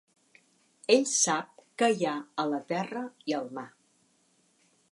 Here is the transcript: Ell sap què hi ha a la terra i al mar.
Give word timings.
Ell 0.93 1.03
sap 1.11 1.61
què 1.81 1.89
hi 1.99 2.07
ha 2.11 2.15
a 2.45 2.45
la 2.53 2.63
terra 2.73 3.05
i 3.33 3.37
al 3.41 3.49
mar. 3.59 3.67